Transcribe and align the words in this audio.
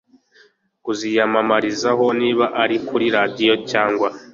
kuziyamamarizaho 0.83 2.05
niba 2.21 2.45
ari 2.63 2.77
kuri 2.87 3.05
radiyo 3.17 3.53
cyangwa 3.71 4.07